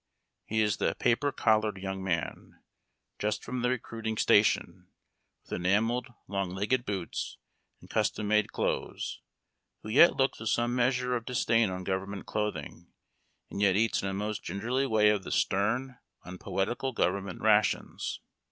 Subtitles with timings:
[0.47, 2.53] He is the paper collar young man^
[3.19, 4.87] just from the recruiting station,
[5.43, 7.37] with enamelled long legged boots
[7.79, 9.21] and custom made clothes,
[9.83, 12.87] who yet looks with some measure of dis dain on government clothing,
[13.51, 18.21] and yet eats in a most gingerly way of the stern, unpoetical government' rations.